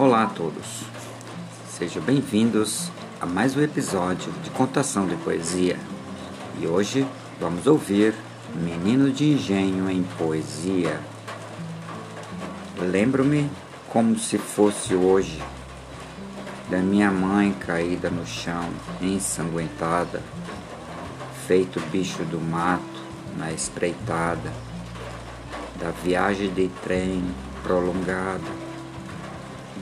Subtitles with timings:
[0.00, 0.84] Olá a todos,
[1.68, 5.78] sejam bem-vindos a mais um episódio de contação de poesia.
[6.58, 7.06] E hoje
[7.38, 8.14] vamos ouvir
[8.54, 10.98] Menino de Engenho em Poesia.
[12.78, 13.50] Lembro-me
[13.90, 15.38] como se fosse hoje
[16.70, 18.70] da minha mãe caída no chão,
[19.02, 20.22] ensanguentada,
[21.46, 23.02] feito bicho do mato
[23.36, 24.50] na espreitada,
[25.78, 27.22] da viagem de trem
[27.62, 28.69] prolongada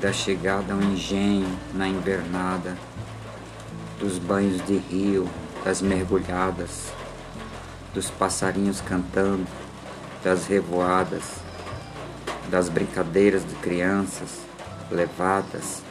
[0.01, 2.77] da chegada ao engenho na invernada,
[3.99, 5.29] dos banhos de rio,
[5.65, 6.93] das mergulhadas,
[7.93, 9.47] dos passarinhos cantando,
[10.23, 11.25] das revoadas,
[12.49, 14.41] das brincadeiras de crianças
[14.91, 15.83] levadas,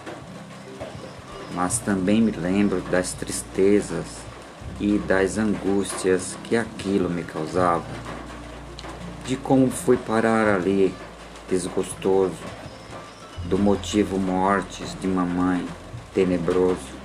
[1.54, 4.05] mas também me lembro das tristezas
[4.80, 7.86] e das angústias que aquilo me causava,
[9.26, 10.96] de como fui parar ali,
[11.49, 12.36] desgostoso,
[13.49, 15.65] do motivo mortes de mamãe
[16.13, 16.98] tenebroso,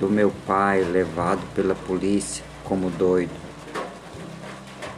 [0.00, 3.34] do meu pai levado pela polícia como doido,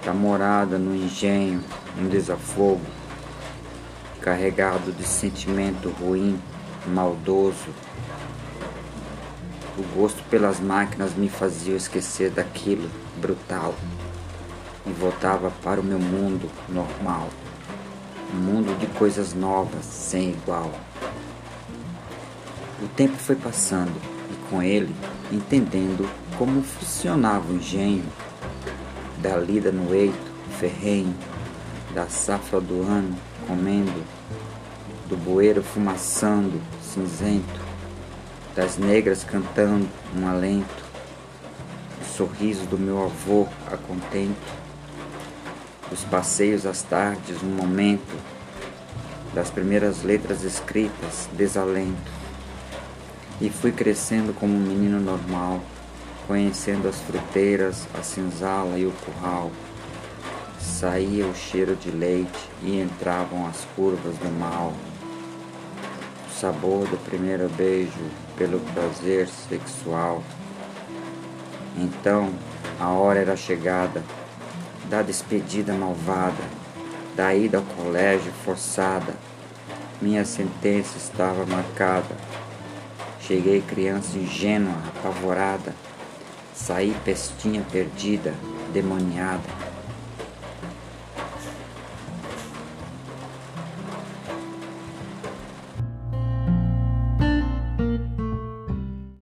[0.05, 1.65] da morada no engenho,
[1.99, 2.81] um desafogo,
[4.21, 6.41] carregado de sentimento ruim,
[6.87, 7.75] maldoso.
[9.77, 13.75] O gosto pelas máquinas me fazia esquecer daquilo brutal
[14.87, 17.29] e voltava para o meu mundo normal
[18.33, 20.71] um mundo de coisas novas, sem igual.
[22.83, 23.95] O tempo foi passando
[24.31, 24.95] e com ele
[25.33, 28.05] entendendo como funcionava o engenho,
[29.19, 31.15] da lida no eito, ferrenho,
[31.95, 33.17] da safra do ano
[33.47, 34.05] comendo,
[35.09, 37.61] do bueiro fumaçando, cinzento,
[38.55, 40.85] das negras cantando um alento,
[42.01, 44.67] o sorriso do meu avô a contento
[45.91, 48.15] dos passeios às tardes, um momento,
[49.35, 52.11] das primeiras letras escritas, desalento.
[53.41, 55.61] E fui crescendo como um menino normal,
[56.27, 59.51] conhecendo as fruteiras, a senzala e o curral.
[60.59, 64.73] Saía o cheiro de leite e entravam as curvas do mal.
[66.29, 67.93] O sabor do primeiro beijo
[68.37, 70.23] pelo prazer sexual.
[71.77, 72.31] Então,
[72.81, 74.03] a hora era chegada
[74.89, 76.43] da despedida malvada,
[77.17, 79.15] da ida ao colégio forçada.
[80.01, 82.17] Minha sentença estava marcada.
[83.21, 85.75] Cheguei criança ingênua, apavorada.
[86.55, 88.35] Saí pestinha perdida,
[88.73, 89.66] demoniada.